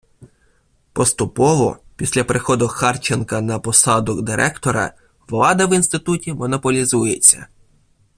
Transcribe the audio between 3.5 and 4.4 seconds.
посаду